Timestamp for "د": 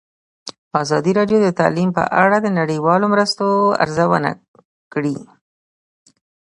1.43-1.47, 2.41-2.47